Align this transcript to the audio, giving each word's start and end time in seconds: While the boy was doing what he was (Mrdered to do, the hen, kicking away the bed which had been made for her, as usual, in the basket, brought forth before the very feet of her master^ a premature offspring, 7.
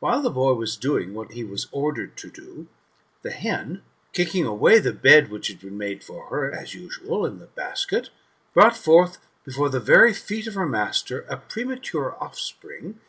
While 0.00 0.22
the 0.22 0.30
boy 0.30 0.54
was 0.54 0.78
doing 0.78 1.12
what 1.12 1.32
he 1.32 1.44
was 1.44 1.66
(Mrdered 1.66 2.16
to 2.16 2.30
do, 2.30 2.68
the 3.20 3.30
hen, 3.32 3.82
kicking 4.14 4.46
away 4.46 4.78
the 4.78 4.94
bed 4.94 5.30
which 5.30 5.48
had 5.48 5.60
been 5.60 5.76
made 5.76 6.02
for 6.02 6.28
her, 6.30 6.50
as 6.50 6.72
usual, 6.72 7.26
in 7.26 7.38
the 7.38 7.48
basket, 7.48 8.08
brought 8.54 8.78
forth 8.78 9.18
before 9.44 9.68
the 9.68 9.78
very 9.78 10.14
feet 10.14 10.46
of 10.46 10.54
her 10.54 10.66
master^ 10.66 11.26
a 11.28 11.36
premature 11.36 12.16
offspring, 12.18 12.94
7. 12.94 13.00